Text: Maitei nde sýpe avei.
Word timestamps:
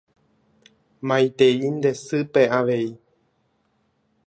Maitei 1.07 1.57
nde 1.75 1.91
sýpe 2.05 2.41
avei. 2.59 2.87